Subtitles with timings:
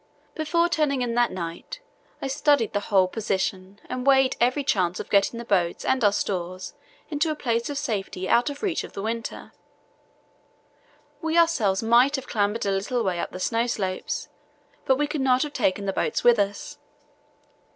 [0.33, 1.79] Before turning in that night
[2.23, 6.11] I studied the whole position and weighed every chance of getting the boats and our
[6.11, 6.73] stores
[7.11, 9.51] into a place of safety out of reach of the water.
[11.21, 14.27] We ourselves might have clambered a little way up the snow slopes,
[14.85, 16.79] but we could not have taken the boats with us.